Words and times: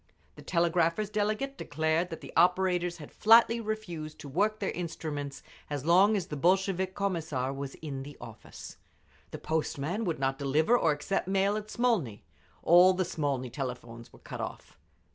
The 0.33 0.41
Telegraphers' 0.41 1.11
delegate 1.11 1.59
declared 1.59 2.09
that 2.09 2.21
the 2.21 2.33
operators 2.35 2.97
had 2.97 3.11
flatly 3.11 3.61
refused 3.61 4.17
to 4.21 4.27
work 4.27 4.57
their 4.57 4.71
instruments 4.71 5.43
as 5.69 5.85
long 5.85 6.17
as 6.17 6.25
the 6.25 6.35
Bolshevik 6.35 6.95
Commissar 6.95 7.53
was 7.53 7.75
in 7.83 8.01
the 8.01 8.17
office. 8.19 8.77
The 9.29 9.37
Postmen 9.37 10.03
would 10.05 10.17
not 10.17 10.39
deliver 10.39 10.75
or 10.75 10.91
accept 10.91 11.27
mail 11.27 11.55
at 11.55 11.69
Smolny…. 11.69 12.23
All 12.63 12.95
the 12.95 13.05
Smolny 13.05 13.51
telephones 13.51 14.11
were 14.11 14.17
cut 14.17 14.41
off. 14.41 14.75